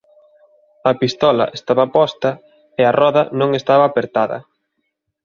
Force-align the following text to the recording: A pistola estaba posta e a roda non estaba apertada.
A 0.89 0.93
pistola 1.01 1.45
estaba 1.57 1.85
posta 1.97 2.29
e 2.79 2.81
a 2.89 2.95
roda 3.01 3.23
non 3.39 3.49
estaba 3.59 3.83
apertada. 3.87 4.37